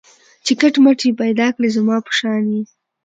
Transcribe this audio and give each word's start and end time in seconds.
چي 0.45 0.53
کټ 0.61 0.75
مټ 0.83 0.99
یې 1.07 1.11
پیدا 1.21 1.47
کړی 1.55 1.69
زما 1.77 1.97
په 2.05 2.11
شان 2.17 2.43
یې 2.53 2.61